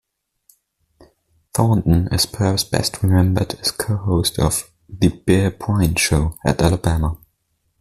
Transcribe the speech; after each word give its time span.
Thornton 1.53 2.07
is 2.11 2.25
perhaps 2.25 2.63
best 2.63 3.03
remembered 3.03 3.53
as 3.59 3.69
co-host 3.69 4.39
of 4.39 4.67
"The 4.89 5.09
Bear 5.09 5.51
Bryant 5.51 5.99
Show" 5.99 6.35
at 6.43 6.59
Alabama. 6.59 7.19